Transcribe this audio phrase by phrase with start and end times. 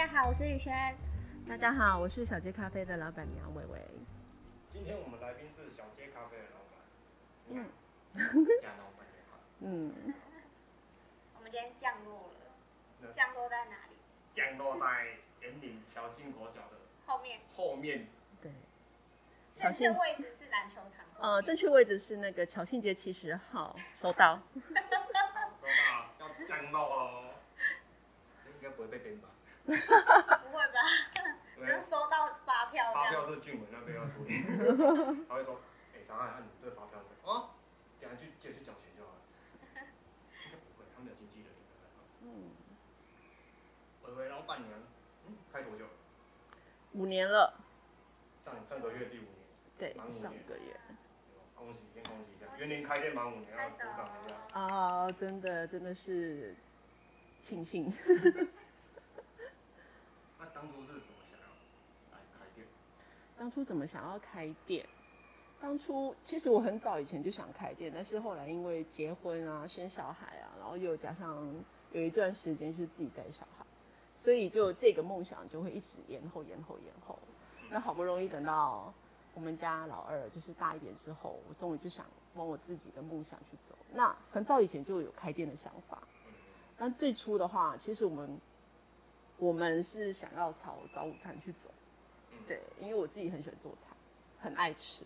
[0.00, 0.96] 大家好，我是宇轩。
[1.46, 3.78] 大家好，我是小街咖啡的老板娘伟伟。
[4.72, 6.80] 今天我们来宾是小街咖啡的老板。
[7.50, 7.68] 嗯。
[8.62, 9.06] 老板
[9.58, 9.92] 嗯。
[11.36, 13.12] 我们今天降落了。
[13.12, 13.96] 降落在哪里？
[14.30, 15.04] 降落在
[15.40, 17.38] 员林侨信国小的后面。
[17.54, 18.08] 后面。
[18.40, 18.50] 对。
[19.54, 21.04] 正确位置是篮球场。
[21.20, 24.40] 呃，正确位置是那个乔信街七十号，收到。
[24.64, 24.70] 收
[25.60, 27.34] 到，要降落哦。
[28.46, 29.28] 应该不会被编吧？
[29.70, 30.78] 不会吧？
[31.60, 32.92] 能收到发票？
[32.92, 34.42] 发票是俊文那边要处理。
[35.28, 35.60] 他会说
[35.94, 37.06] ：“哎，张翰，那你这发票是？
[37.22, 37.50] 哦，
[38.00, 39.20] 等下去借去缴钱就好了。”
[40.46, 41.48] 应该不会，他们有经纪人。
[42.22, 42.50] 嗯。
[44.02, 44.80] 薇薇老板娘，
[45.26, 45.84] 嗯，开多久？
[46.92, 47.54] 五年了。
[48.44, 49.34] 上上个月第五年。
[49.78, 50.80] 对，上个月。
[51.54, 54.58] 恭喜，先恭喜一下，员林开店满五年，要鼓掌一下。
[54.58, 56.56] 啊，真的，真的是
[57.42, 57.92] 庆幸。
[63.36, 64.86] 当初怎么想要开店？
[65.60, 71.54] 当初其实我很早以前就想开店，但是后来因为结婚啊、生小孩啊，然后又加上
[71.92, 73.64] 有一段时间是自己带小孩，
[74.16, 77.18] 所以就这个梦想就会一直延后、延后、延后。
[77.70, 78.92] 那好不容易等到
[79.32, 83.74] 我们家老二就是大一点之后，我终于就想往我自己的梦想去走。
[83.92, 86.02] 那很早以前就有开店的想法。
[86.76, 88.38] 那最初的话，其实我们
[89.40, 91.70] 我们是想要朝早午餐去走。
[92.46, 93.88] 对，因为我自己很喜欢做菜，
[94.38, 95.04] 很爱吃。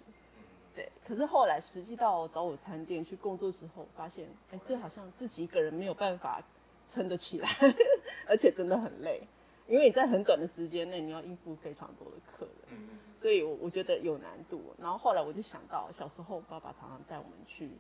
[0.75, 6.43] 对，可是后来实际到早午餐店去工作之后，发现，哎，这好像自己一个人没有办法
[6.89, 7.49] 撑得起来，
[8.27, 9.23] 而且真的很累，
[9.69, 12.81] 因为你在很短的时间内你要应付非常多的客人，
[13.15, 14.75] 所以我我觉得有难度。
[14.79, 17.71] 然后后来我就想到，小时候爸爸常常带我们去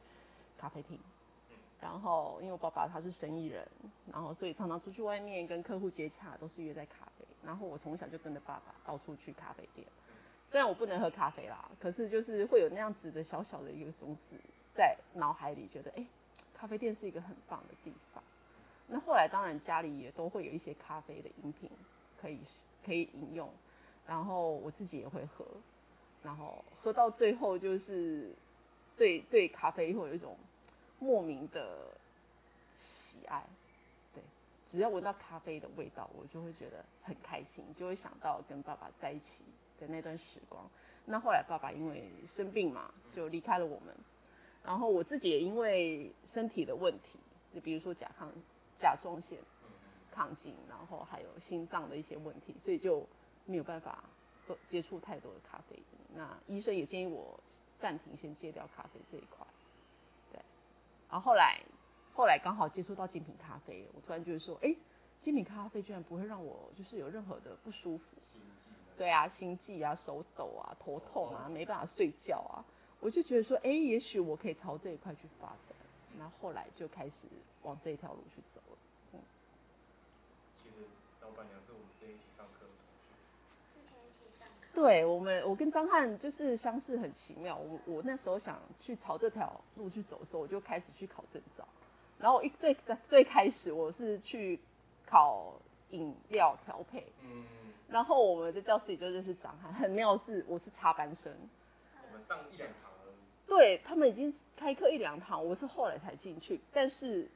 [0.56, 0.96] 咖啡厅，
[1.84, 3.68] 然后因为我爸爸他是生意人，
[4.10, 7.26] 然后所以常常出去外面跟客户接洽都是约在咖啡。
[7.44, 9.86] 然后我从小就跟着爸爸到处去咖啡店，
[10.48, 14.34] 虽然我不能喝咖啡啦，可是就是会有那样子的小小的一个种子
[14.74, 16.06] 在脑海里，觉得哎，
[16.54, 18.24] 咖啡店是一个很棒的地方。
[18.86, 21.70] 那后来当然家里也都会有一些咖啡的饮品
[22.18, 22.40] 可以
[22.82, 23.50] 可以饮用，
[24.06, 25.44] 然后我自己也会喝，
[26.22, 28.34] 然后喝到最后就是
[28.96, 30.34] 对对咖啡会有一种
[30.98, 31.88] 莫名的
[32.70, 33.44] 喜爱。
[34.14, 34.22] 对
[34.66, 39.44] 只要闻到咖啡的味道，我就会觉得很开心，就会想到跟爸爸在一起
[39.78, 40.64] 的那段时光。
[41.04, 43.94] 那后来爸爸因为生病嘛，就离开了我们。
[44.64, 47.18] 然后我自己也因为身体的问题，
[47.54, 48.26] 就比如说甲亢、
[48.74, 49.38] 甲状腺
[50.14, 53.06] 亢进，然后还有心脏的一些问题，所以就
[53.44, 54.02] 没有办法
[54.46, 55.78] 喝接触太多的咖啡。
[56.14, 57.38] 那医生也建议我
[57.76, 59.46] 暂停，先戒掉咖啡这一块。
[61.14, 61.60] 对，然后后来。
[62.16, 64.72] 后来刚好接触到精品咖啡，我突然觉得说，哎，
[65.20, 68.04] 精品咖啡居然不会让我就是有任何的不舒服，
[68.96, 72.62] 对啊，心悸啊，手抖啊，头痛啊，没办法睡觉啊，
[73.00, 75.76] 我就觉得说，哎，也许我可以朝这一块去发展，
[76.16, 77.26] 那后来就开始
[77.62, 78.78] 往这一条路去走了。
[79.14, 79.20] 嗯，
[80.62, 80.86] 其实
[81.20, 84.63] 老板娘是我们之前一起上课的同学，之前一起上课。
[84.74, 87.56] 对我们，我跟张翰就是相识很奇妙。
[87.56, 91.66] 我我那时候想去朝这条路去走的时候，我就开始去考证照。
[92.18, 94.58] 然后一最在最开始我是去
[95.06, 95.52] 考
[95.90, 97.44] 饮料调配，嗯，
[97.88, 101.32] 然后我们的教室里就认识张翰，很妙是我是插班生，
[102.10, 103.14] 我们上一两堂而已，
[103.46, 107.28] 对他们已经开课一两堂，我是后来才进去，但是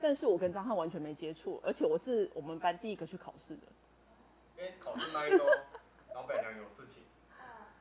[0.00, 3.62] 但是我跟张翰完全没接触，而且我是我们班第一个去考试的，
[4.58, 5.44] 因为考试那一周
[6.20, 7.02] 老板娘有事情，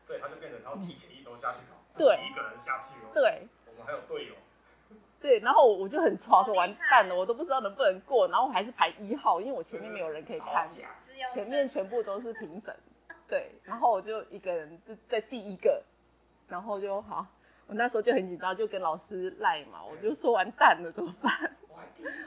[0.08, 4.34] 所以他就变成他要提前一周下去考，对，一个人下去哦，对，我们还有队友。
[5.20, 10.66] 对，然后我就很吵，说完蛋了，我都不知道能不能过，然后我还是排一号，因为我前面没有人可以看，
[11.30, 12.74] 前面全部都是评审，
[13.28, 15.84] 对，然后我就一个人就在第一个，
[16.48, 17.28] 然后就好，
[17.68, 21.58] 我那时候就很紧张，就跟老师赖嘛，我就说完蛋了怎么办？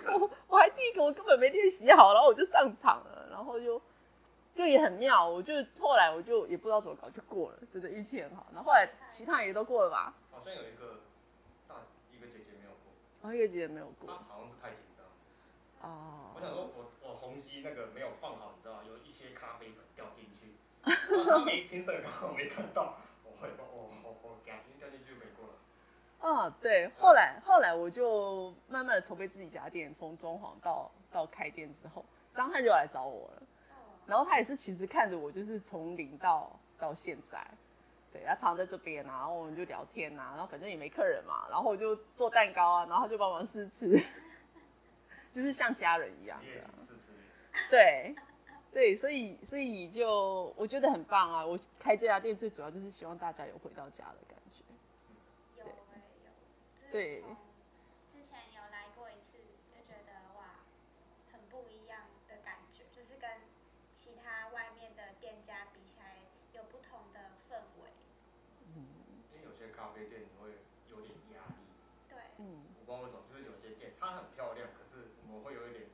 [0.05, 3.81] 我 我还第一个，我根本没练习好，然后我就上场了，然后就
[4.55, 10.15] 就也很妙，我就后来我就也不知道怎么搞就过了，真的运气很好，然后后来其他人也都过了吧？
[10.31, 11.01] 好像有一个。
[11.69, 11.77] 大
[12.13, 15.89] 一个姐姐没有过，哦，一个姐姐没有过，她好像是太紧张。
[15.89, 16.33] 哦。
[16.35, 18.81] 我想说我，我我虹吸那个没有放好，你知道吗？
[18.87, 20.57] 有一些咖啡粉掉进去，
[21.29, 25.55] 他没评审刚好没看到，我会说哦哦哦，掉进掉进去就没过了。
[26.21, 32.05] 哦，对，后来后来我就慢慢的筹备自己家店，从装潢到到开店之后，
[32.35, 33.43] 张翰就来找我了，
[34.07, 37.47] 然后他也是其实看着我，就是从零到到现在。
[38.13, 43.97] 对，他常在这边啊，然后我们就聊天啊，然后反正也没客人嘛，然后我就做蛋糕啊，然后他就帮忙试吃，
[45.33, 46.47] 就是像家人一样的。
[47.71, 48.15] 对，
[48.73, 51.45] 对，所以所以就我觉得很棒啊！
[51.45, 54.65] 我开这家店最主要就是希望大家有回到家的感觉。
[55.61, 55.73] 有有，
[56.91, 57.23] 对。
[58.09, 59.37] 之前有来过一次，
[59.69, 60.65] 就觉得哇，
[61.31, 63.29] 很不一样的感觉，就是跟
[63.93, 66.17] 其他外面的店家比起来，
[66.55, 67.91] 有不同的氛围。
[68.75, 68.89] 嗯。
[69.35, 71.61] 因为有些咖啡店你会有点压力。
[72.09, 72.17] 对。
[72.39, 72.65] 嗯。
[72.81, 75.85] 我不知道为什么，就是有些店它很漂亮，可是我们会有一点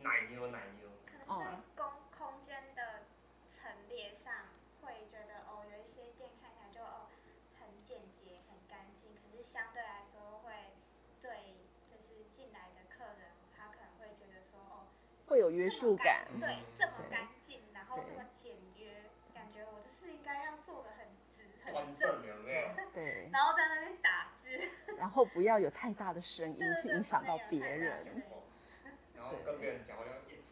[0.00, 0.90] 奶牛奶牛。
[1.30, 1.86] 可是公
[2.18, 3.06] 空间的
[3.46, 4.50] 陈列上，
[4.82, 7.06] 会觉得哦，有一些店看起来就哦
[7.54, 10.74] 很简洁、很干净，可是相对来说会
[11.22, 11.54] 对
[11.86, 14.90] 就是进来的客人，他可能会觉得说哦，
[15.30, 18.90] 会有约束感，对，这么干净，然后这么简约，
[19.32, 22.68] 感觉我就是应该要做的很直、很正，有没有？
[22.92, 23.28] 对。
[23.32, 24.58] 然后在那边打字，
[24.98, 28.04] 然后不要有太大的声音去影响到别人，
[29.14, 30.42] 然后跟别人讲话要眼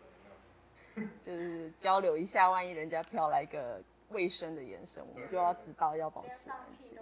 [0.94, 1.08] 神。
[1.26, 6.96] 就是交流一下，万一人家飘来一个卫生的眼神，我们就要知道要保持安静。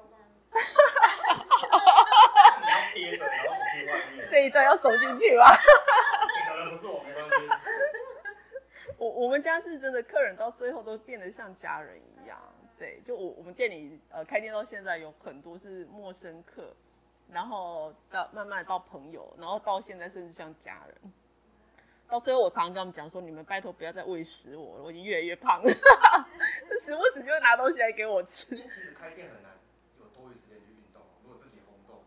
[4.30, 5.44] 这一段要收进去吗？
[9.06, 12.38] 我我们家是真的，客人到最后都变得像家人一样。
[12.76, 16.74] 对，就我我们店里呃开店到现在有很多是陌生客，
[17.32, 21.12] 然后到慢慢到朋友，然后到现在甚至像家人。
[22.08, 25.70] 到最后，我常常跟他们讲说：“你们拜托不要再喂食我了，我已经越来越胖了。
[26.78, 28.44] ”时不时就会拿东西来给我吃。
[28.56, 29.52] 其实开店很难
[29.98, 32.04] 有多余时间去运动，如果自己烘豆。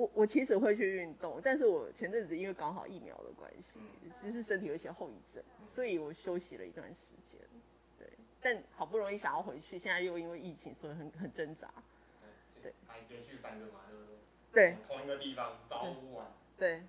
[0.00, 7.38] 我我其实会去运动，但是我前阵子因为刚好疫苗的关系，嗯、其实身体有一些后遗症，所以我休息了一段时间。
[7.98, 8.08] 对，
[8.40, 11.70] 但好不容易想要回去，现在又因为疫情，所以很很挣扎。
[12.62, 14.16] 对，还连续三个嘛，对不对？
[14.52, 16.26] 对，同一个地方早午晚。
[16.56, 16.82] 对。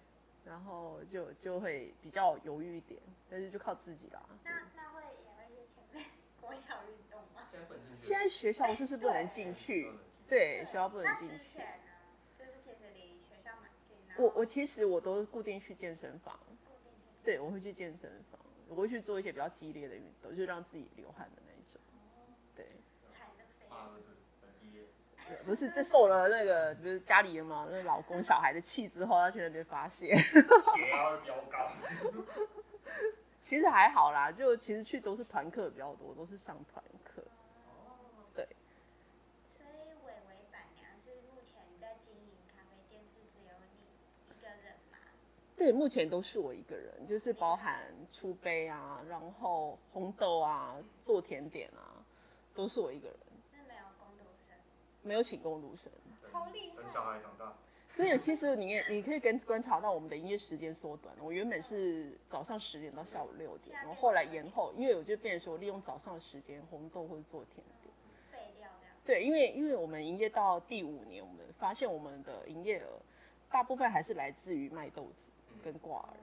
[0.43, 2.99] 然后就就会比较犹豫一点，
[3.29, 4.25] 但是就靠自己啦。
[4.43, 6.09] 那那会也会去前面
[6.41, 7.47] 国小运动吗？
[7.99, 9.91] 现在学校就是不能进去，
[10.27, 11.59] 对，学校不能进去。
[12.35, 13.97] 就是其实离学校蛮近。
[14.17, 16.37] 我我其实我都固定去健身房，
[17.23, 21.81] 对，我会去健身房，我会去做一些比较激烈的运动，就让自己流汗的那一种，
[22.55, 22.67] 对。
[25.45, 30.41] 不是，这受了那个，不是家里人嘛，那老公小孩的气之后，他去那边发泄，血
[30.89, 31.71] 压飙高。
[33.39, 37.23] 其实还好啦，就其实去都是团课比较多，都是上团课。
[38.35, 38.45] 对。
[39.57, 43.77] 所以伟伟板娘是目前在经营咖啡店，是只有你
[44.35, 44.97] 一个人吗？
[45.61, 52.03] 对，目前都是我一个人，就是包含出杯啊，然后红豆啊，做甜点啊，
[52.55, 53.17] 都是我一个人。
[55.03, 55.91] 没有请工读生，
[56.31, 56.77] 超厉害。
[56.77, 57.53] 等小孩长大，
[57.89, 61.23] 所以其实你也你可以跟观察到我们的营业时间缩短了。
[61.23, 67.93] 我原本是早上十点到下午六点，然后后来延后，因为我就变成说利用早上的时间红豆或者做甜点。
[68.31, 68.67] 备料。
[69.05, 72.99] 对，因为因为我们营业到第五年，我们发现我们的营业额
[73.51, 75.31] 大部分还是来自于卖豆子
[75.63, 76.13] 跟挂耳。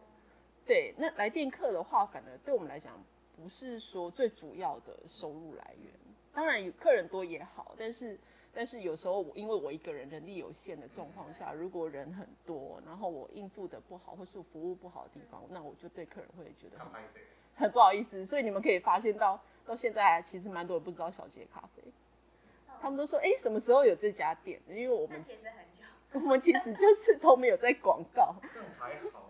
[0.67, 3.03] 对，那来电客的话，反而对我们来讲
[3.37, 5.93] 不是说最主要的收入来源。
[6.33, 8.19] 当然有客人多也好，但是。
[8.51, 16.89] 但是有时候，因为我一个人人力有限的状况下，如果人很多，然后我应付的不好，或是服务不好的地方，那我就对客人会觉得很
[17.55, 18.27] 很不好意思。
[18.27, 21.85] 所以你们可以发现到到现在，其实蛮多人不知道小杰咖啡，
[22.81, 24.61] 他们都说，哎，什么时候有这家店？
[24.67, 28.35] 因为我们其实很久，我们其实就是都没有在广告。
[28.53, 29.28] 这样才好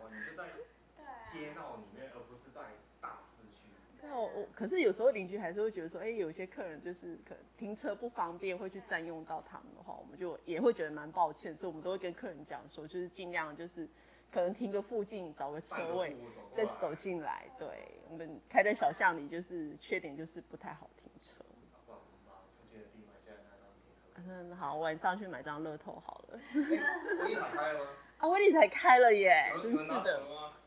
[1.39, 2.61] 街道里面，而不是在
[3.01, 3.71] 大市区。
[4.03, 7.39] 那我我可是有时候邻居还是会觉得说，哎，有些客人就是可能。
[7.57, 13.89] 停车不方便，会去占用到他们的话，我们就也会觉得蛮抱歉，所以我们都会跟客人讲说，就是尽量就是
[14.31, 16.17] 可能停个附近，找个车位
[16.55, 17.47] 再走进来。
[17.59, 21.45] 对，我们开在小巷里，就是缺点就是不太好停车。
[24.15, 26.39] 嗯，好，晚上去买张乐透好了。
[28.19, 30.23] 啊，威力才开了耶，真是的。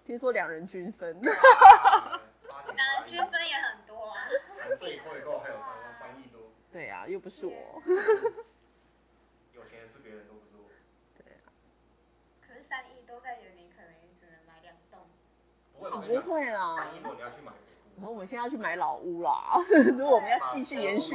[0.06, 1.22] 听说两人均分。
[1.22, 4.28] 两人均分也很多啊。
[6.72, 7.82] 对啊，又不是我。
[9.54, 10.64] 有钱是别人，都不是我。
[11.18, 11.52] 对啊。
[12.48, 15.02] 可是三亿都在有，你可能只能买两栋。
[15.78, 16.78] 不会，不会啦。
[16.78, 17.52] 三亿多你要去买。
[17.98, 19.58] 然后我们现在要去买老屋啦，
[19.98, 21.14] 如果 我们要继续延续。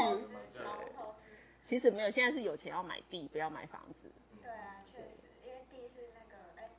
[1.64, 4.12] 其实没有，现在是有钱要买地，不要买房子。
[4.40, 6.70] 对啊，确实，因为地是那个，哎，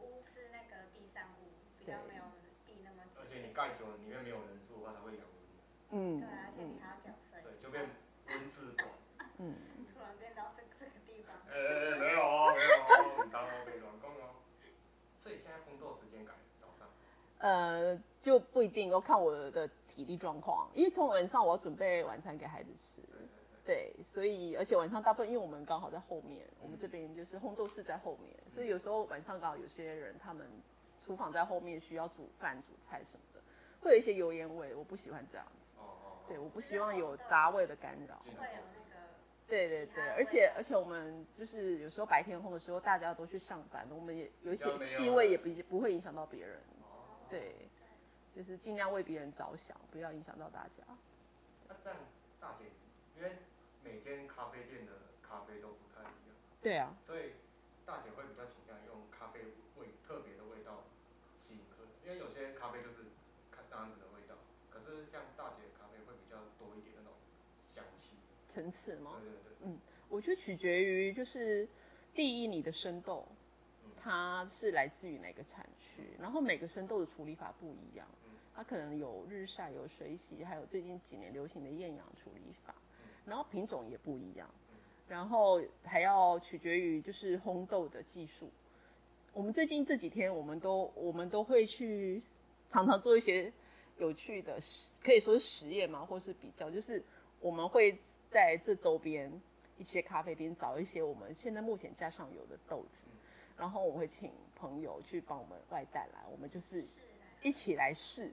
[0.00, 2.24] 屋是那个地上物，比较没有
[2.66, 3.04] 地那么。
[3.20, 5.30] 而且你盖久了，里面没有人住的话，它会养蚊。
[5.92, 6.20] 嗯。
[6.20, 7.40] 对啊，而且你还要缴税。
[7.44, 7.88] 对，就变。
[8.32, 8.88] 文字馆，
[9.38, 9.54] 嗯，
[9.92, 11.36] 突然变到这这个地方。
[11.50, 11.52] 呃、
[11.90, 14.40] 欸，没有哦，没有哦，你当我被乱讲哦。
[15.22, 16.88] 所以现在工作时间改早上。
[17.40, 20.70] 呃，就不一定，要看我的体力状况。
[20.74, 23.02] 因为通常晚上我要准备晚餐给孩子吃，
[23.66, 30.48] 对，所以而且晚上大部分因为我们刚好在后面，我们这边就是烘豆室在后面，所以有时候晚上刚好有些人他们
[31.04, 33.40] 厨房在后面需要煮饭、煮菜什么的，
[33.82, 35.61] 会有一些油烟味，我不喜欢这样子。
[36.28, 38.22] 对，我不希望有杂味的干扰。
[39.48, 46.58] 对对对，而且而且我们就是有时候白天空的时候，大家都去上班，我们也有一些气味也不不会影响到别人。
[47.28, 47.68] 对，
[48.34, 50.82] 就是尽量为别人着想，不要影响到大家。
[51.68, 51.98] 那这样
[52.40, 52.72] 大姐，
[53.14, 53.36] 因为
[53.84, 56.36] 每间咖啡店的咖啡都不太一样。
[56.62, 56.96] 对啊。
[57.06, 57.32] 所以
[57.84, 60.84] 大姐会比较倾向用咖啡味特别的味道
[61.44, 63.12] 吸引客人，因为有些咖啡就是
[63.50, 64.36] 看这样子的味道，
[64.72, 67.12] 可是像大姐的咖啡会比较多一点那种
[67.68, 68.16] 香气。
[68.52, 69.12] 层次吗？
[69.62, 69.78] 嗯，
[70.10, 71.66] 我觉得取决于就是
[72.14, 73.26] 第一你的生豆，
[73.96, 78.06] 它是来自于哪个产区，然后每个生豆的处理法不一样，
[78.54, 82.74] 它可能有日晒、有水洗，还有最近几年流行的厌氧处理法，
[83.24, 84.46] 然后品种也不一样，
[85.08, 88.50] 然后还要取决于就是烘豆的技术。
[89.32, 92.22] 我们最近这几天，我们都我们都会去
[92.68, 93.50] 常常做一些
[93.96, 97.02] 有趣的实，可以说是实验嘛，或是比较，就是
[97.40, 97.98] 我们会
[98.32, 99.30] 在这周边。
[99.78, 103.06] 一些咖啡店找一些我们现在目前架上有的豆子，
[103.56, 106.84] 然后我会请朋友去帮我们外带来，我们就是
[107.40, 108.30] 一起来试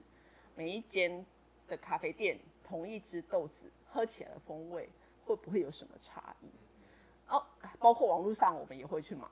[0.54, 1.26] 每一间
[1.66, 4.88] 的咖啡店同一支豆子喝起来的风味
[5.24, 6.46] 会不会有什么差异？
[7.26, 7.42] 哦，
[7.80, 9.26] 包括网络上我们也会去买，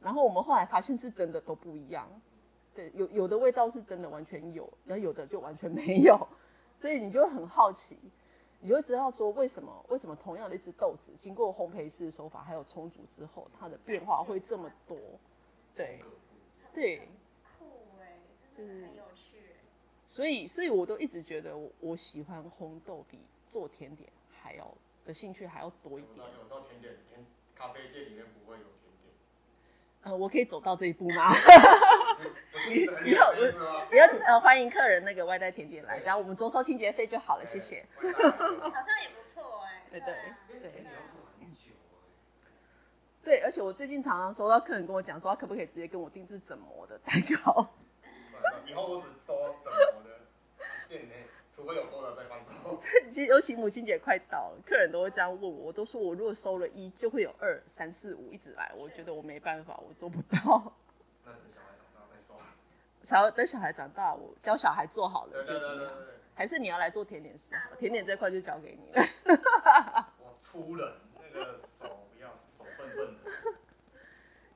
[0.00, 2.08] 然后我们后来发现是真的都不一样，
[2.72, 6.28] 对，有有的味道是真的完全有，然后有的就完全没有，
[6.78, 7.98] 所以你就很好奇。
[8.64, 14.96] 你就会知道说为什么为什么同样的一只豆子，经过烘焙式手法还有充足之后，它的变化会这么多？
[15.76, 16.00] 对，
[16.72, 17.06] 对，
[17.58, 17.66] 酷
[18.00, 18.20] 哎，
[18.56, 19.36] 就是很有趣。
[20.08, 23.18] 所以，所以我都一直觉得我，我喜欢烘豆比
[23.50, 26.16] 做甜点还要的兴趣还要多一点。
[26.16, 27.22] 有时候甜点甜
[27.54, 29.12] 咖啡店里面不会有甜点。
[30.04, 31.34] 呃，我可以走到这一步吗？
[32.70, 37.84] 以以后我不要呃欢迎客人那个外带甜点来，然后我们多收清洁费就好了，谢谢。
[38.00, 39.82] 好像也不错哎。
[39.90, 40.10] 对对
[40.60, 40.84] 对。
[43.22, 47.66] 对，而且我最近常常收到客人跟我讲说，他可不可以直接跟我定制整模的蛋糕？
[48.68, 50.10] 以后我只收整模的
[50.86, 51.24] 店内，
[51.56, 52.78] 除非有多的再放手。
[53.08, 60.70] 其实尤其母亲节快到了，客人都会这样问我，我都说我如果收了一，就会有二三四五一直来，我觉得我没办法，我做不到。
[63.04, 65.92] 小等小孩长大，我教小孩做好了就怎么样？
[66.34, 67.54] 还是你要来做甜点师？
[67.78, 69.06] 甜点这块就交给你了。
[70.18, 73.30] 我粗人，那个手不要，手笨笨的。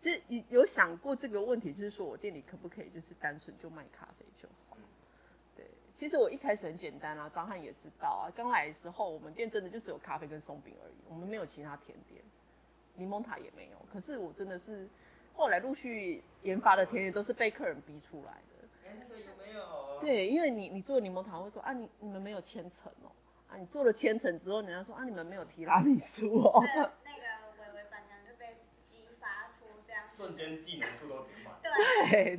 [0.00, 4.76] 就是你有想过这个问题，就是说我店里可不可以就是单纯就卖咖啡就好？
[5.54, 8.32] 对，其实我一开始很简单啊，张翰也知道啊。
[8.34, 12.24] 刚来的时候，我们店真的就只有咖啡跟松饼而已，我们没有其他甜点，
[12.94, 13.78] 柠檬塔也没有。
[13.92, 14.88] 可是我真的是。
[15.38, 18.68] 后来陆续研发的甜点都是被客人逼出来的。
[18.84, 20.00] 哎，那个有没有？
[20.00, 23.12] 对，因为你你做柠檬糖会说啊，你你们没有千层哦，
[23.46, 26.60] 啊，你做了千层之后，人家说啊，你们没有提拉米苏哦。
[26.74, 26.90] 那个
[27.62, 31.54] 微微板娘 就被激发出这样，瞬间技能树都点满。
[31.62, 32.36] 对，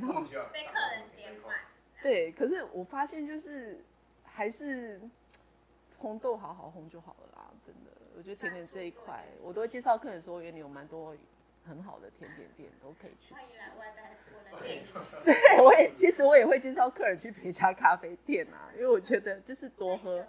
[0.52, 1.56] 被客人点满。
[2.02, 3.82] 对，可是我发现就是
[4.24, 5.00] 还是
[5.96, 7.90] 红豆好好烘就好了啦，真的。
[8.14, 11.16] 我觉得甜点这一块，我都会介绍客人说，原来有蛮多。
[11.70, 13.70] 很好的甜点店都可以去吃。
[15.24, 20.26] 对，我也其实我也会介绍客人去别家咖啡店啊，因为我觉得就是多喝。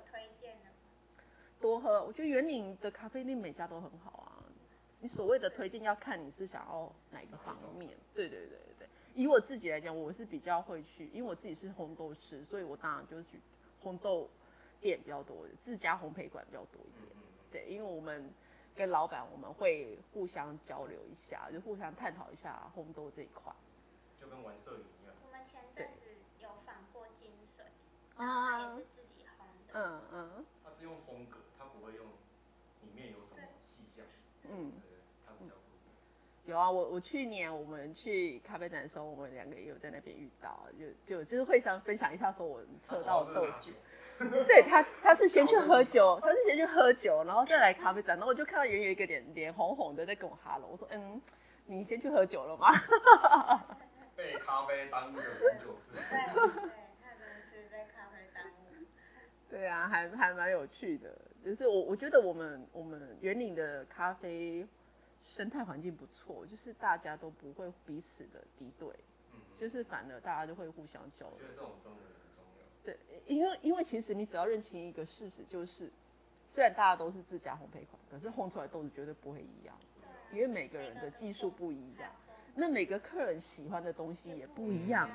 [1.60, 4.46] 多喝，我觉得园林的咖啡店每家都很好啊。
[5.00, 7.98] 你所谓的推荐要看你是想要哪个方面。
[8.14, 13.40] 对对对对，以我自己来讲，我是比较会去，因为我自己是红豆师，所以我当然就是去
[13.84, 14.30] 烘豆
[14.80, 17.12] 店比较多，自家烘焙馆比较多一点。
[17.52, 18.32] 对，因为我们。
[18.76, 23.54] 跟老板我们会互相交流一下，就互相探讨一下烘豆这一块，
[24.20, 25.14] 就跟玩摄影一样。
[25.26, 26.10] 我们前阵子
[26.40, 27.66] 有仿过金水，
[28.16, 29.74] 啊，也是自己烘的。
[29.74, 30.46] 嗯嗯。
[30.64, 32.06] 他是用风格，他不会用
[32.82, 34.06] 里面有什么细项。
[34.50, 34.72] 嗯。
[35.26, 35.56] 他比较
[36.46, 43.72] 有啊，我我去年我们去咖啡展的时候，我们两个也有在那边遇到，就就就是会想分享一下，说我测到的豆子。
[44.48, 48.16] 对他，他是先去喝酒，他是先去喝酒，然后再来咖啡展。
[48.18, 50.68] 然后我就看到远远一个脸脸红红的在跟我哈喽。
[50.72, 51.22] 我说：“嗯，
[51.66, 52.68] 你先去喝酒了吗？”
[54.16, 55.94] 被咖啡耽误的红酒师。
[55.94, 56.04] 对，
[57.02, 58.86] 他真的是被咖啡耽误。
[59.50, 61.18] 对啊，还还蛮有趣的。
[61.44, 64.68] 就是我我觉得我们我们园林的咖啡
[65.24, 68.88] 生态环境不错，就是大家都不会彼此的敌对。
[69.58, 71.36] 就是反而大家就会互相交流。
[71.36, 72.11] 我觉得这种氛围很重要。
[72.84, 72.98] 对，
[73.28, 75.92] 因为因为其实你只要认清一个事实，就是
[76.48, 79.78] 虽然大家都是自家烘焙款，可是烘出来豆子绝对不会一样，
[80.32, 82.12] 因为每个人的技术不一样，
[82.56, 85.10] 那每个客人喜欢的东西也不一样。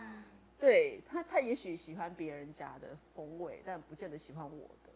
[0.58, 4.90] 对他，他也许喜欢别人家的风味，但不见得喜欢我的。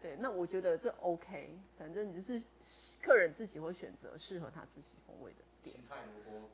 [0.00, 2.42] 对，那我觉得这 OK，反正就是
[3.00, 5.76] 客人自己会选择适合他自己风味的店。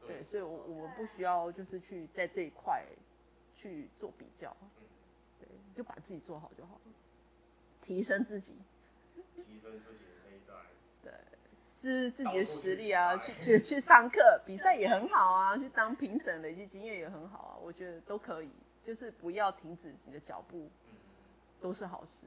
[0.07, 2.85] 对，所以我我们不需要就是去在这一块
[3.55, 4.78] 去做比较，对，
[5.79, 6.93] 就把自己做好就好了，
[7.81, 8.57] 提升自己。
[9.37, 10.53] 提升自己的内在。
[11.05, 11.13] 对，
[11.65, 18.51] 是自己的实力啊，去去去上课，比赛也很好啊，去当评审累积经验也很好啊，我觉得都可以，
[18.83, 20.69] 就是不要停止你的脚步，
[21.61, 22.27] 都是好事。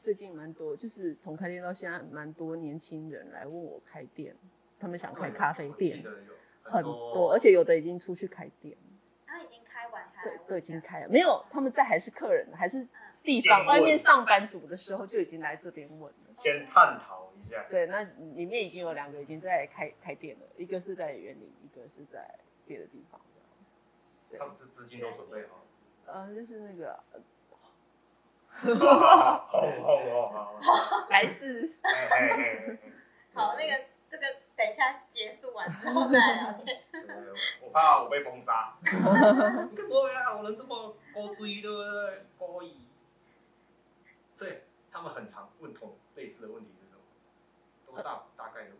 [0.00, 4.36] 最近蛮多，就是从开店到现在，蛮多年轻人来问我开店，
[4.80, 6.04] 他们想开咖啡店，
[6.64, 8.91] 很多，而且有的已经出去开店，他已经开完，
[10.22, 12.86] 对，都已经开了，没有，他们在还是客人，还是
[13.22, 17.64] 地方外面上班族的时候就已经来这边问了，先探讨一下。
[17.68, 18.02] 对，那
[18.34, 23.20] 里面已经有两个已经在开开店了，一个是在园林，一个是在别的地方。
[24.30, 26.98] 对，他们的资金都准备好了，呃，就是那个。
[28.54, 31.74] 好好好好好， 来自。
[33.32, 34.26] 好，那个这个
[34.62, 36.82] 等一下结束完之后再来了解。
[37.60, 38.76] 我怕我被封杀。
[38.80, 42.26] 不会啊，我能这么高追对不对？
[42.38, 42.76] 高一。
[44.38, 47.00] 对，他们很常问同类似的问题是什么？
[47.86, 48.70] 都大大概的。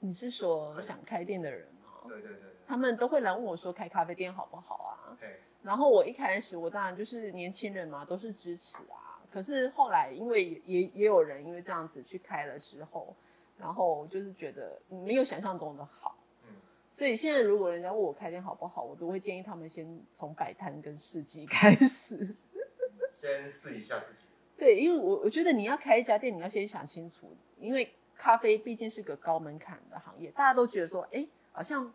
[0.00, 2.08] 你是说想开店的人吗？
[2.08, 2.56] 对对对。
[2.66, 4.74] 他们都会来问我说开咖啡店好不好
[5.06, 5.16] 啊？
[5.20, 5.40] 对。
[5.62, 9.22] 然后我一开始我当然就是年轻人嘛，都是支持啊。
[9.30, 13.14] 可是后来，因为也也有人因为这样子去开了之后，
[13.58, 16.54] 然后就是觉得没有想象中的好，嗯，
[16.88, 22.36] 所以现在如果人家问我开店好不好，我都会建议他们先从摆摊跟市集开始，
[23.20, 24.26] 先试一下自己。
[24.56, 27.26] 对，因为我我觉得你要开一家店，你要先想清楚，
[27.58, 31.92] 因为咖啡毕竟是个高门槛的行业，大家都觉得说，哎，好像。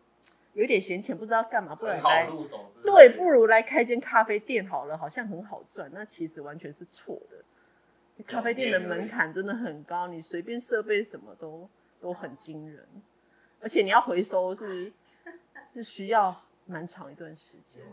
[0.53, 2.27] 有点闲钱，不知道干嘛，不然来
[2.83, 5.87] 对，不如来开间咖啡店好了，好像很好赚。
[5.93, 7.36] 那其实完全是错的。
[8.25, 12.87] 咖啡店的门槛真的很高，你随便设备什么都都很惊人，
[13.61, 14.91] 而且你要回收是
[15.65, 17.83] 是需要蛮长一段时间。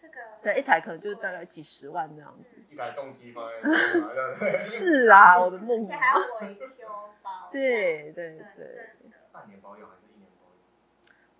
[0.00, 2.56] 这个对，一台可能就是大概几十万这样子。
[2.70, 5.86] 一台重机放在是啊，我的梦。
[5.88, 6.86] 还要维修
[7.22, 7.48] 包。
[7.50, 8.90] 对对对。
[9.32, 10.46] 半年包用还是一年包？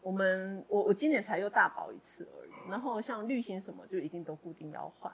[0.00, 5.12] 我们我我今年才又大保一次而已，然后像滤芯什么就一定都固定要换，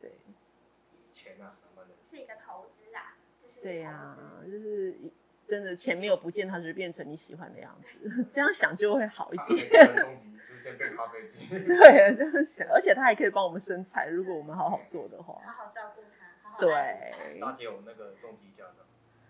[0.00, 0.10] 对。
[1.16, 1.56] 钱啊，
[2.04, 4.94] 是一个投资啊，就是对呀、啊，就是
[5.48, 9.70] 真的钱没有不见，它就是变成你喜欢的样子， 这样想就会好一点。
[10.94, 15.40] 咖啡机， 对，这样想，而且它还可以帮我们生财，如果我们好好做的话。
[15.46, 17.40] 好好照顾它，好好对。
[17.40, 18.84] 大姐，我那个重机驾照。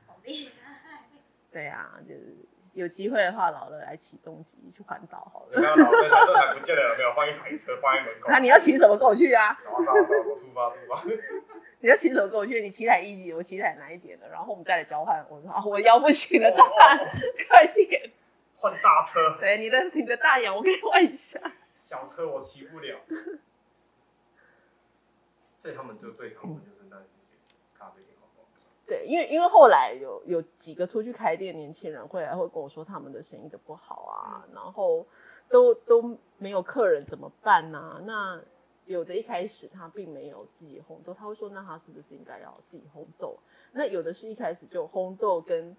[0.06, 1.04] 好厉害。
[1.52, 2.34] 对啊，就是。
[2.76, 5.58] 有机会的话，老了来骑重机去环岛好了。
[5.58, 8.28] 没有老了，这台不见了，有没有换一台车放在门口。
[8.28, 9.58] 那你要骑什么跟我去啊？
[9.64, 11.02] 走走走，出发出发。
[11.86, 12.60] 你要骑什么跟我去？
[12.60, 14.28] 你骑台一级，我骑台哪一点的？
[14.28, 15.24] 然后我们再来交换。
[15.30, 16.98] 我说啊， 我腰不行了，再换，
[17.48, 18.10] 快点。
[18.56, 19.38] 换大车。
[19.38, 21.38] 对，你的你的大洋我可以换一下。
[21.78, 22.98] 小车我骑不了。
[25.62, 26.96] 所以他们就最常问就是那
[27.78, 28.16] 咖啡店。
[28.84, 35.06] 对，因为因为后来有有几个出去开店年轻人会来会跟我说他们的生意都不好啊，嗯、然后
[35.48, 38.00] 都都没有客人怎么办呢、啊？
[38.04, 38.40] 那
[38.86, 43.36] 有的一开始他并没有自己烘豆，他会说那他是不是应该要自己烘豆？
[43.72, 45.76] 那有的是一开始就烘豆跟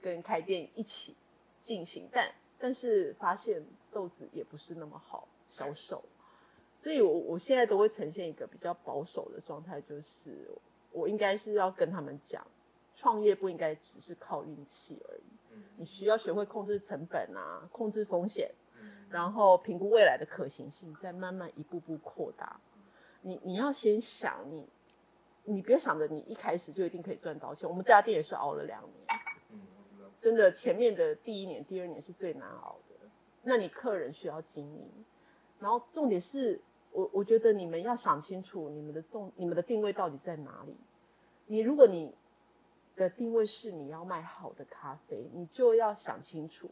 [0.00, 1.14] 跟开店一起
[1.62, 6.02] 进行，但但是发现豆子也不是那么好销售，
[6.74, 10.48] 所以我我现在都会呈现一个比较保守的状态，就是。
[10.96, 12.46] 我应该是要跟他们讲，
[12.94, 15.58] 创业不应该只是靠运气而已。
[15.76, 18.48] 你需要学会控制成本啊，控制风险，
[19.14, 22.58] 然后评估未来的可行性，再慢慢一步步扩大。
[23.22, 24.66] 你你要先想你，
[25.44, 27.68] 你别想着你一开始就一定可以赚到钱。
[27.68, 29.60] 我们这家店也是熬了两年，
[30.20, 33.06] 真的前面的第一年、第二年是最难熬的。
[33.44, 34.90] 那你客人需要经营，
[35.60, 36.60] 然后重点是。
[36.90, 40.76] 我我觉得你们要想清楚，你们的重、你们的定位到底在哪里？
[41.46, 42.14] 你如果你
[42.94, 46.70] 的定位是你要卖好的咖啡，你就要想清楚，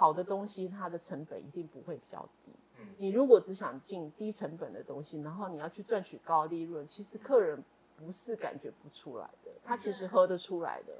[0.00, 2.52] 好的东西它的成本一定不会比较低。
[2.96, 7.62] 你如果只想进低成本的东西，然后你要去赚取高利润，其实客人
[7.98, 10.94] 不是感觉不出来的，他其实喝得出来的。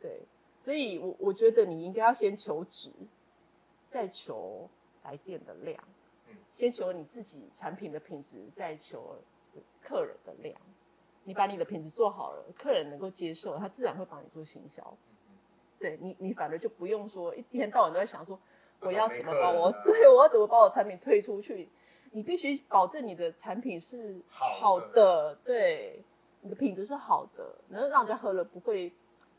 [0.00, 0.22] 对，
[0.58, 2.90] 所以我我觉得你应该要先求值，
[3.88, 4.68] 再求
[5.04, 5.80] 来电的量。
[6.50, 9.16] 先求你自己产品的品质，再求
[9.80, 10.60] 客人的量。
[11.22, 14.96] 你把你的品质做好了，客人能够接受，他自然会帮你做行销。
[15.86, 18.38] 对你，你反而就不用说一天到晚都在想说
[18.80, 21.68] 我要怎么把我对我要怎么把我产品推出去。
[22.12, 26.02] 你必须保证你的产品是好的，好的对，
[26.40, 28.90] 你的品质是好的，能让人家喝了不会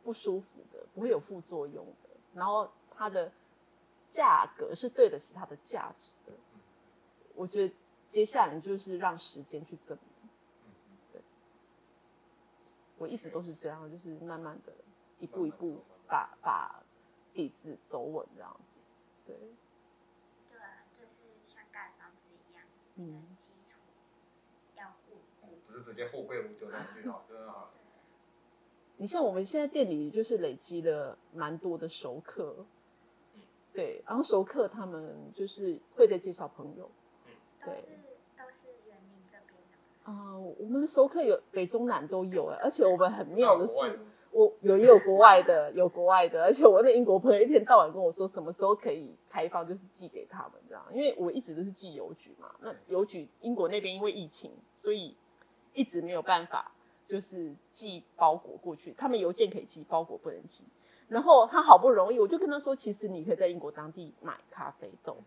[0.03, 3.31] 不舒服的，不会有副作用的，然后它的
[4.11, 6.33] 价格是对得起它的价值的。
[7.33, 7.73] 我觉得
[8.09, 10.29] 接下来就是让时间去证明。
[11.13, 11.21] 对，
[12.99, 14.71] 我一直都是这样，就是慢慢的
[15.19, 16.83] 一步一步把把
[17.33, 18.73] 椅子走稳这样子，
[19.25, 19.35] 对。
[20.49, 22.65] 对啊，就是像盖房子一样
[22.95, 23.77] 嗯，基础
[24.75, 25.17] 要固，
[25.67, 27.71] 不是直接货柜就上去了，真的好。
[28.95, 32.65] 你像我们现在店里就是累积了蛮多的熟客，
[33.71, 36.89] 对，然后熟客他们就是会在介绍朋友，
[37.63, 37.87] 对，都是
[38.35, 40.11] 都是员林这边的。
[40.11, 43.99] 啊、呃，我们的熟客有北中南都有哎，而且我们很妙的是。
[44.37, 52.51] 我有也有国外的，有国外的，而且我那英国朋友一天到晚跟我说什么时候可以开放，就是寄给他们这样，因为我一直都是寄邮局嘛。
[52.61, 55.17] 那邮局英国那边因为疫情，所以
[55.73, 56.71] 一直没有办法
[57.03, 58.93] 就是寄包裹过去。
[58.95, 60.63] 他们邮件可以寄，包裹不能寄。
[61.07, 65.17] 然后他好不容易，我就跟他说，其实你可以在英国当地买咖啡豆。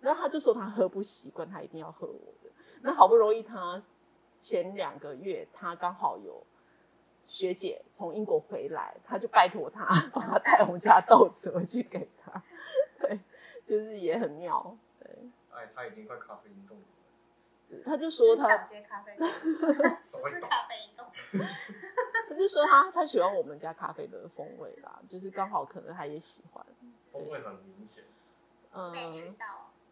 [0.00, 2.48] 然后他就说他喝不习惯，他一定要喝我的。
[2.80, 3.78] 那好不容易他
[4.40, 6.42] 前两个月他刚好有。
[7.26, 12.42] 学姐从英国回来，他就拜托他帮他带我们家豆子回去给他，
[13.00, 13.18] 对，
[13.66, 15.08] 就是也很妙，对。
[15.52, 17.82] 哎，他已经快咖啡因中毒了。
[17.84, 18.56] 他就说他小
[18.88, 19.16] 咖啡，
[20.02, 21.38] 什么咖啡因中毒？
[22.28, 26.64] 他就说他他喜欢我们家咖啡的风味啦，就是刚好可能他也喜欢。
[27.12, 28.04] 风味很明显。
[28.72, 29.34] 嗯。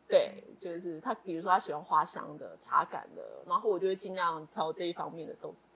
[0.09, 5.68] 对，就是他，比如说他喜欢花香的、茶感的，然后我就会尽量挑这一方面的豆子。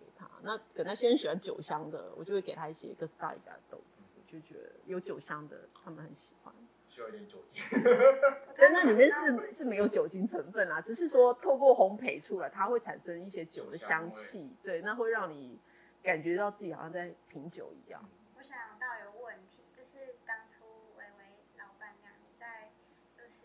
[0.42, 6.54] 那可能先喜欢酒香的，我就会给他一些哥斯达黎加的豆子，我就觉得有酒香的他们很喜欢。
[6.88, 7.62] 需要一点酒精，
[8.56, 15.58] 但那里面是是没有酒精成分啊，只是说透过烘焙出来，它会产生一些酒的香气，对，那会让你
[16.02, 18.02] 感觉到自己好像在品酒一样。
[18.38, 20.64] 我想到有问题，就是当初
[20.96, 22.70] 微微老板娘你在
[23.14, 23.42] 就是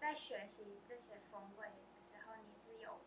[0.00, 2.98] 在学习这些风味的时候，你是有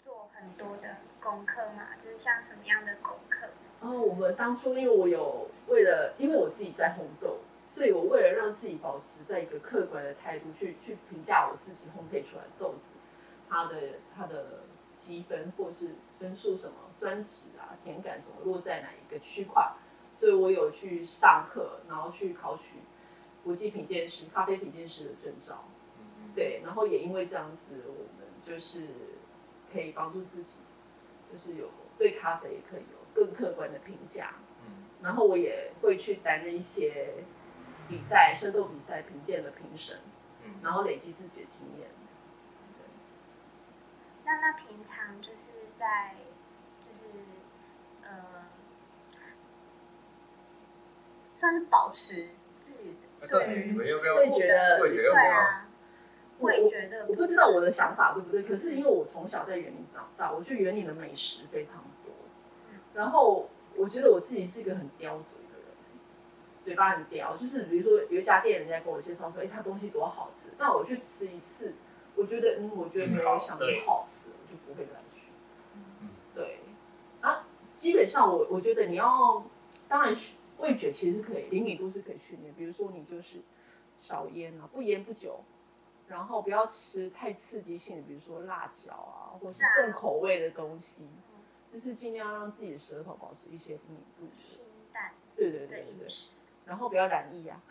[0.00, 0.96] 做很多的。
[1.26, 3.48] 功课嘛，就是像什么样的功课？
[3.80, 12.92] 哦，我们当初因为我有为了，因为我自己在烘豆，所以我为了让自己保持在一个客观的态度去去评价我自己烘焙出来的豆子，
[13.48, 13.76] 它的
[14.14, 14.60] 它的
[14.96, 19.72] 积分或是分数什么酸值啊、甜感什么落在哪一个区块，
[20.14, 22.78] 所以我有去上课，然后去考取
[23.42, 25.64] 国际品鉴师、咖啡品鉴师的证照。
[26.36, 28.82] 对，然后也因为这样子，我们就是
[29.76, 30.58] 可以帮助自己。
[31.30, 34.34] 就是有对咖啡可以有更客观的评价，
[34.64, 37.14] 嗯，然后我也会去担任一些
[37.88, 39.98] 比赛、深度比赛评鉴的评审，
[40.44, 41.88] 嗯，然后累积自己的经验。
[44.24, 46.14] 那那平常就是在
[46.88, 47.06] 就是
[48.04, 48.46] 呃，
[51.34, 52.96] 算是保持自己
[53.28, 55.65] 对于会觉得对啊。
[56.40, 62.12] 会觉得我，我不知道我的想法对不对，可是因为我从小在园林长大，我去园林的美食非常多，
[62.94, 65.68] 然后我觉得我自己是一个很刁嘴的人，
[66.62, 71.74] 嘴巴很刁，就是比如说有一家店，人家跟我介绍说，哎、欸，他东西多好吃，那我去吃一次，
[72.14, 75.26] 我觉得，嗯，我觉得没有我想的好吃，我就不会再去。
[76.00, 76.60] 嗯，对。
[77.22, 79.44] 啊，基本上我我觉得你要，
[79.88, 80.14] 当然
[80.58, 83.38] 味觉其实是可以，灵敏度是可以训练，比如说你就是
[84.00, 85.40] 少腌啊，不腌不久。
[86.08, 91.42] 然后不要吃太刺激性的，比如说辣椒啊，或是重口味的东西，嗯、
[91.72, 94.26] 就是尽量让自己的舌头保持一些灵敏度。
[94.32, 95.12] 清淡。
[95.34, 96.08] 对对对对。
[96.64, 97.60] 然后不要染疫啊。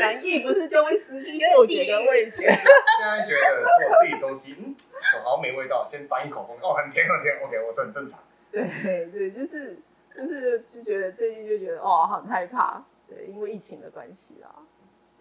[0.00, 2.42] 染疫不是就会失去嗅觉跟味觉。
[2.50, 3.68] 现在觉得我
[4.02, 4.74] 自己东西，嗯，
[5.22, 8.18] 好像没味道，先沾一口风，哦，很甜很甜，OK，我这很正常。
[8.50, 8.66] 对
[9.12, 9.78] 对，就是
[10.16, 14.48] 就是就觉得最近就觉得哦，很害怕，对，因为疫情的关系啦。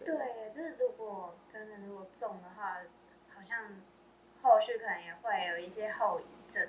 [0.05, 0.15] 对，
[0.53, 2.77] 就是如果真的如果中的话，
[3.33, 3.81] 好像
[4.41, 6.67] 后续可能也会有一些后遗症。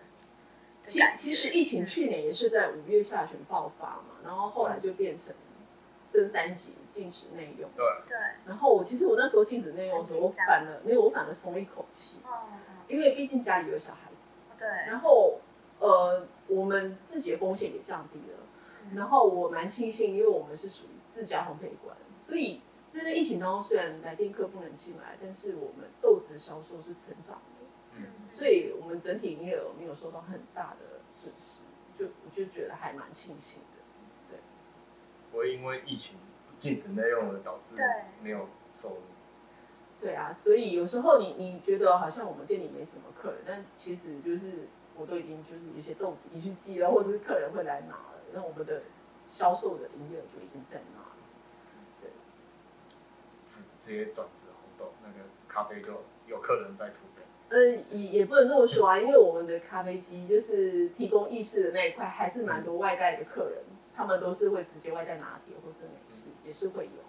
[0.85, 5.35] 其其实疫情去年也是在五月下旬爆发嘛，然后后来就变成
[6.05, 7.71] 升三级禁止内用。
[7.77, 8.19] 对对。
[8.47, 12.21] 然后我其实我那时候禁止内用的时候，我反了，因为我反而松一口气。
[12.25, 12.49] 哦。
[12.89, 14.33] 因为毕竟家里有小孩子。
[14.59, 14.69] 对。
[14.69, 15.41] 然后
[15.79, 18.39] 呃，我们自己的风险也降低了。
[18.97, 22.61] 然后我蛮庆幸，因为我们是属于自家烘焙馆，所以
[22.93, 31.65] 那在疫情当中，虽然来电客不能进来，但是我们豆子销售是成长的，嗯，所以我们整体营业额没有受到很大的损失，
[31.97, 33.79] 就我就觉得还蛮庆幸的，
[34.31, 34.39] 对。
[35.31, 36.19] 不会因为疫情
[36.61, 37.75] 禁止内用而导致
[38.23, 38.97] 没有收入。
[40.01, 48.83] 对啊，所以有时候你你觉得好像我们店里没什么客人，但其实就是我都已经就是有些豆子已经寄了，或者是客人会来拿了，那我们的
[49.27, 51.01] 销售的营业额就已经在那
[53.83, 55.89] 直接转职红豆，那个咖啡就
[56.27, 57.23] 有客人在出杯。
[57.49, 63.59] 嗯，也也不能这么说啊，因为我们的咖啡机就是提供意式的那一块，还是蛮多外带的客人，
[63.95, 67.03] 他们都是会直接外带拿铁或是美式，也是会有。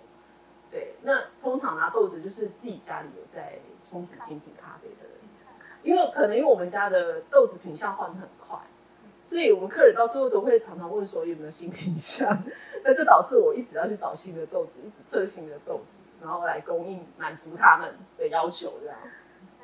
[0.72, 5.20] 对，那通常拿豆子就是自己家里有在冲煮精品咖啡的人，
[5.84, 8.58] 因为可能因为我们家的豆子品相换的很快，
[9.24, 12.44] 所以我们客人到最后都会常常问说有没有新品相，
[12.84, 18.98] 那就导致我一直要去找新的豆子，一直测新的豆子，然后来供应满足他们的要求，这样。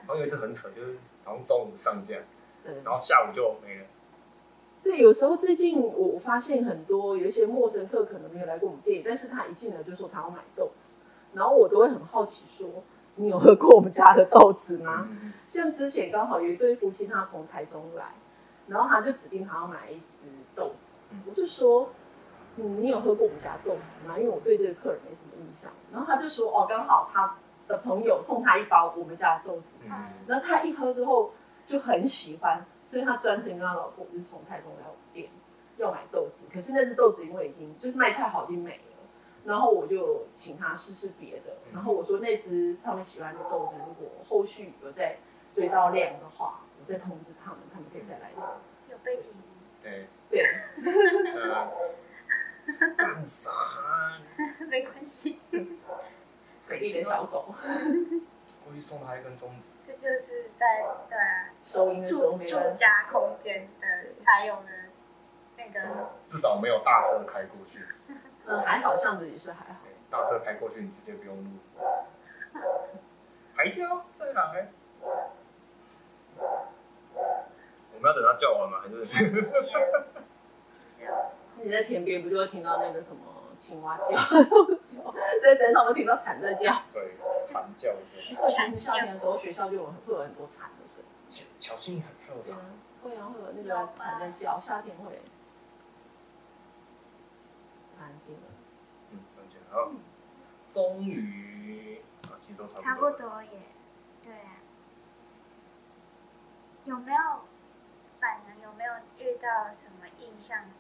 [0.06, 2.16] 然后有一次很扯，就是好像中午上架，
[2.64, 3.86] 对，然后下午就没了。
[4.84, 10.92] 对，有时候最近我发现很多有一些陌生客可能没有来过我们店，但是他一进来就说他要买豆子。
[11.34, 12.68] 然后我都会很好奇说，
[13.16, 15.08] 你有喝过我们家的豆子吗？
[15.48, 18.16] 像之前刚好有一对夫妻，他从台中来，
[18.68, 20.94] 然后他就指定他要买一只豆子，
[21.28, 21.92] 我就说，
[22.62, 24.18] 嗯，你有喝过我们家豆子吗？
[24.18, 25.72] 因为我对这个客人没什么印象。
[25.92, 29.78] 然后他就说，哦，刚好他的朋友送他一包我们家的豆子，
[30.28, 31.32] 然后他一喝之后
[31.66, 35.30] 就很喜欢，所以他专程跟他老婆就是从台中来我们店
[35.78, 36.46] 要买豆子。
[36.52, 38.84] 可是那只豆子因为已经就是卖太好，已经没了。
[39.46, 45.18] 然后我就请他试试别的，然后我说那只他们喜欢的豆子，如果后续有再
[45.54, 48.32] 追到量的话，我再通知他们，他们可以再来。
[48.92, 49.32] 有背景。
[49.82, 50.08] 对。
[50.30, 50.44] 对。
[52.98, 53.52] 干啥？
[54.68, 55.40] 没关系。
[56.68, 57.56] 隔壁的小狗。
[58.64, 59.70] 过去送他一根中指。
[59.88, 63.88] 这就是在对啊，收音的时候住家空间的
[64.20, 64.70] 才有的
[65.58, 66.12] 那个。
[66.26, 67.84] 至少没有大车开过去。
[68.46, 69.82] 嗯，还好，巷子也是还好。
[70.12, 71.50] 大车开过去，你直接不用录。
[73.56, 74.54] 还叫在哪？
[77.92, 78.80] 我们要等他叫完吗？
[78.82, 79.06] 还是？
[81.64, 83.22] 你在田边不就会听到那个什么
[83.60, 84.16] 青蛙叫？
[85.44, 86.84] 在山上会听到蝉在叫。
[86.94, 88.66] 对，蝉叫一下。
[88.66, 91.46] 其实夏天的时候，学校就有会有很多蝉的声音。
[91.60, 92.60] 小心很漂亮。
[93.04, 95.22] 会啊，会有那个蝉在叫，夏天会。
[98.02, 98.42] 安静了，
[99.12, 99.92] 嗯，安静好，
[100.74, 103.50] 终于啊，其实都差不多，差不多耶，
[104.24, 104.56] 对啊。
[106.86, 107.20] 有没有
[108.20, 110.72] 反正有没有遇到什么印象，就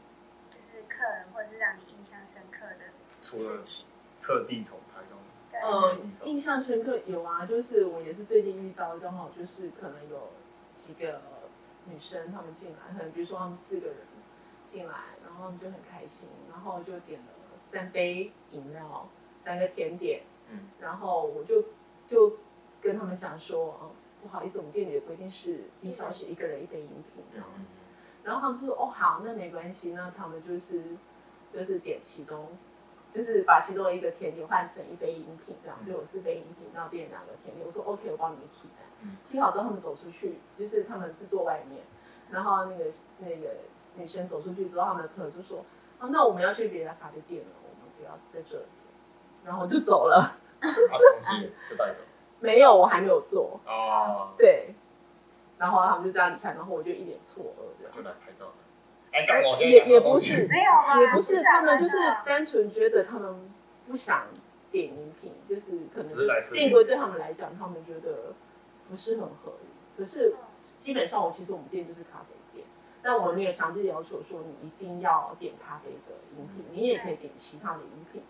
[0.80, 3.86] 是客人或者是让你印象深刻的事情？
[4.22, 5.20] 特地从台中，
[5.62, 10.30] 嗯，印象深刻有啊，就是我也是最近遇到，刚好就是可能有
[10.78, 11.22] 几个
[11.86, 13.98] 女生她们进来，可能比如说她们四个人
[14.65, 14.94] 进来。
[15.26, 17.28] 然后他们就很开心，然后就点了
[17.72, 19.08] 三杯饮料，
[19.39, 21.63] 三个甜点，嗯，然后我就
[22.10, 22.38] 就
[22.82, 27.76] 跟他们讲说，哦，不好意思，我们店里的规定是一小时一个人一杯饮品这样子。
[28.30, 30.84] 然后他们说，哦，好，那没关系，那他们就是
[31.52, 32.48] 就是点其中，
[33.12, 37.65] 就是把其中一个甜点换成一杯饮品，这样就有四杯饮品，然后变两个甜点。
[37.65, 39.18] 我说 OK，我帮你们提单。
[39.28, 41.82] 提好之后，他们走出去，就是他们是坐外面，
[42.30, 42.86] 然后那个
[43.18, 43.56] 那个。
[43.96, 45.65] 女生走出去之后，他们的朋友就说
[46.00, 48.65] ：“啊，那我们要去别的咖啡店了，我们不要在这里。”
[49.44, 50.38] 然后就走了。
[50.62, 52.00] 把东西就带走。
[52.39, 53.60] 没有，我还没有做。
[53.65, 54.30] 哦。
[54.38, 54.74] 对。
[55.60, 58.52] 然后他们就这样离开，然后我就一脸错愕这样，就来拍照。
[59.12, 63.52] 哎，刚好也也不是，没有啊，也不是，他们就是单纯觉得他们
[63.88, 64.28] 不想
[64.72, 68.34] 点饮品，就是可能店规对他们来讲，他们觉得
[68.89, 69.69] 不是很合理。
[69.98, 70.34] 可是
[70.78, 72.65] 基本上，我其实我们店就是咖啡店。
[73.02, 78.22] 但我们没有强制要求说你一定要点咖啡的饮品，你也可以点其他的饮品，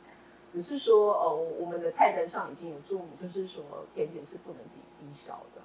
[0.53, 3.63] 只是说呃我们的菜单上已经有注明，就是说
[3.93, 5.58] 甜点是不能比低消的。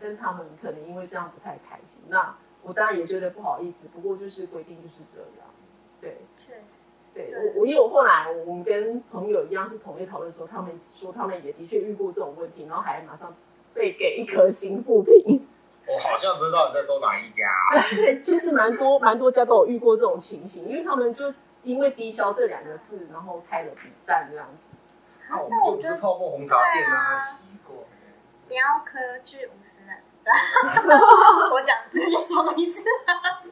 [0.00, 5.46] 但是他们可能因为这样不太开心，那我当然也觉得不好意思，不过就是规定就是这样。
[6.00, 6.84] 对，确实。
[7.14, 13.34] 对我我因为我后来我们跟朋友一样是同业讨论的时候，他们说他们也的确遇过这种问题，然后还马上
[13.74, 15.46] 被给一颗星负评。
[15.86, 17.76] 我好像知道你在说哪一家，啊。
[18.22, 24.78] 其实蛮多蛮多家都有遇过这种情形，因为他们就因为低消这两个字，然后开了笔战这样子。
[25.28, 27.44] 那我们就不是泡沫红茶店啊，习
[28.48, 28.50] 惯。
[28.50, 29.96] 苗科聚五十人，
[31.52, 32.84] 我讲直接说一次。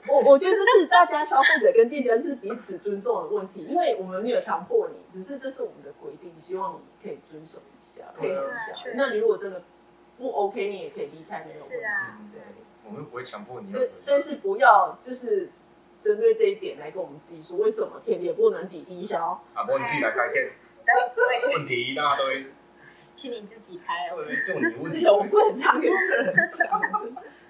[0.09, 8.75] 我我觉得这是大家消费者跟店家是彼此尊重的问题，因为我们没有强迫你，只是这是我们的规定，希望你可以遵守一下，配合一下。
[8.95, 9.63] 那你如果真的
[10.19, 11.59] 不 OK，你也可以离开，没有问题。
[11.59, 12.41] 是啊，对，
[12.85, 13.73] 我们不会强迫你。
[13.73, 15.51] 但但是不要就是
[16.03, 19.43] 针对这一点来跟我们自己说，为什么甜点不能抵低消？
[19.55, 20.53] 啊，不，你自己来开店。
[21.15, 22.53] 对，问题一大堆。
[23.21, 24.17] 请你自己开哦。
[24.47, 26.71] 就你 问题，我不能这样跟客人讲。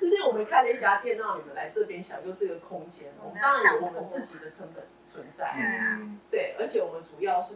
[0.01, 3.13] 就是我们开了一家店，让你们来这边享受这个空间。
[3.23, 5.53] 我们当然有我们自己的成本存在。
[5.57, 6.19] 嗯。
[6.29, 7.55] 对，而且我们主要是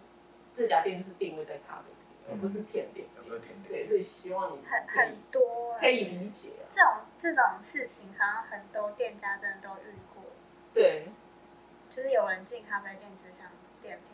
[0.55, 3.09] 这家店是定位在咖啡店，而不是甜点。
[3.17, 3.81] 有没有甜点？
[3.83, 6.53] 对，所以希望你很很多可以理解。
[6.71, 10.23] 这种这种事情，好像很多店家真的都遇过。
[10.73, 11.09] 对。
[11.91, 13.47] 就是有人进咖啡店只想
[13.81, 14.14] 点甜。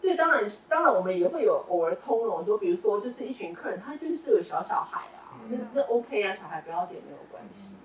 [0.00, 7.76] 对，当然，当然我们也会有偶尔通融，说比如说，就是一群客人，他就是有小小孩啊，那那 OK 啊，小孩不要点没有关系。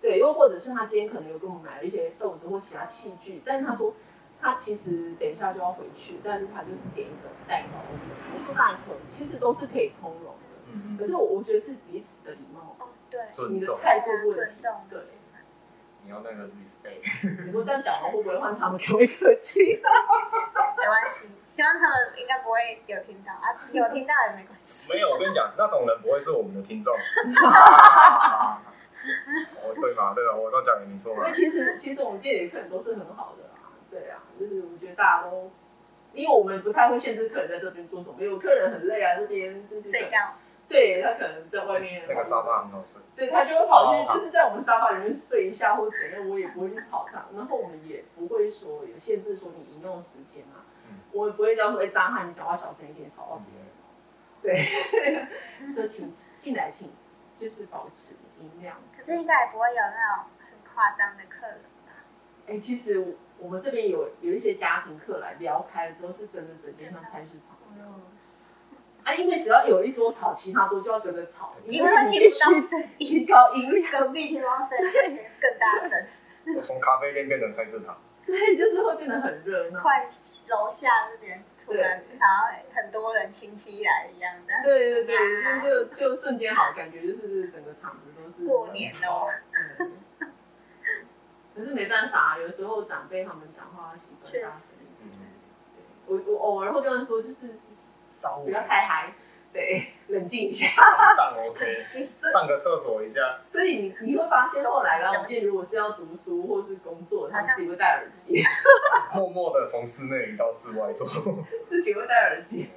[0.00, 3.94] 对，又或者是他今天可能有给我们买了一些豆子或其他器具，但是他说
[4.40, 7.78] 他其实等一下就要回去，但是他就是点一个蛋糕。
[8.34, 10.72] 我说那可其实都是可以通融的。
[10.72, 12.74] 嗯，可是我我觉得是彼此的礼貌。
[12.78, 14.72] 哦，对，你的态度不能尊重。
[14.88, 15.00] 对。
[16.10, 17.06] 你要那个 respect。
[17.46, 19.62] 你说这样讲话会不会换他们可不可以客气？
[20.76, 24.92] 没关系，希望他们应该不会有听到啊，有听到也没关系。
[24.92, 26.92] 没有，我跟你讲，那种人不会是我们的听众。
[29.62, 31.30] 哦，对嘛，对啊，我都讲给你说嘛。
[31.30, 35.52] 其实，其实我们店里客人都是很好的啊，对啊，就是我觉得大家都，
[36.12, 40.34] 因为我们不太会限制客人在这边做什么，有客人很累啊，这边就是睡觉。
[40.70, 43.02] 对，他可能在外面，那个沙发很好睡。
[43.16, 47.26] 对，他就会跑去，就是在我们沙发里面睡一下或者怎样，我也不会去吵他。
[47.34, 50.62] 然后我们也不会说有限制说你饮用时间啊，
[51.10, 53.66] 我也不会叫说哎张翰你讲话小声一点，吵到别人。
[54.40, 56.88] 对，所以请进来请
[57.36, 58.76] 就是保持音量。
[58.96, 61.92] 可是应该也不会有那种很夸张的客人吧？
[62.46, 67.56] 哎，其实我们这边有有一些家庭客来聊开了之后，是真的整间像菜市场。
[69.10, 72.44] 啊，因为只要有一桌吵，其他桌就要跟着吵，因为你必须
[72.96, 76.06] 提高音量，隔壁听到声音更大声。
[76.56, 79.80] 我从咖啡店变成菜市场，对，就是会变得很热闹。
[79.82, 80.06] 快
[80.48, 84.52] 楼下这边突然然后很多人亲戚来一样的。
[84.62, 89.28] 对对对，就就就瞬间好，感觉就是整个场子都是过年哦。
[91.56, 94.78] 可是没办法，有时候长辈他们讲话习惯大声。
[96.06, 97.48] 我我偶尔会跟他们说，就是。
[98.44, 99.12] 不要太嗨，
[99.52, 100.68] 对，冷静一下。
[101.16, 101.84] 上 OK，
[102.32, 103.40] 上个厕所一下。
[103.46, 108.42] 所以你你会发现，后来来 我们店如果是要读书或是工作，他自己会戴耳机，
[109.14, 111.06] 默默的从室内移到室外做。
[111.66, 112.70] 自己会戴耳机，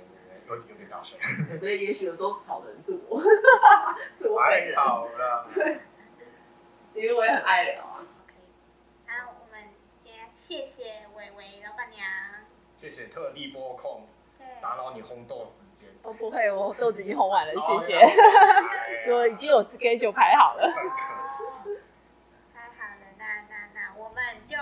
[0.48, 1.17] 有有点大声。
[1.60, 3.22] 所以也许有时候吵的人是我，
[4.17, 5.48] 是我太吵了。
[5.54, 5.80] 对，
[6.93, 8.00] 因为我也很爱聊啊。
[8.26, 8.34] OK，
[9.08, 12.04] 那我们先谢谢伟伟老板娘，
[12.78, 14.08] 谢谢特地拨空。
[14.63, 17.99] 打扰你烘豆时间哦，不会，我豆子已经烘完了，谢谢。
[19.13, 20.63] 我已经有 schedule 排好了。
[20.63, 21.82] 真可惜。
[22.54, 24.56] 太好了，那那那我们就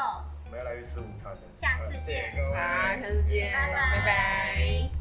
[0.45, 2.33] 我们要来去吃午餐了，下次见。
[2.51, 5.00] 好，下次见，拜拜。